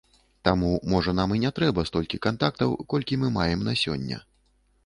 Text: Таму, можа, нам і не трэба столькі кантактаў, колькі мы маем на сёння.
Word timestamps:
Таму, 0.47 0.71
можа, 0.93 1.13
нам 1.19 1.35
і 1.35 1.37
не 1.43 1.51
трэба 1.59 1.85
столькі 1.89 2.21
кантактаў, 2.25 2.75
колькі 2.95 3.21
мы 3.25 3.33
маем 3.37 3.59
на 3.69 3.73
сёння. 3.87 4.17